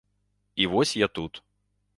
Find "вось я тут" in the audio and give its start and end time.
0.73-1.43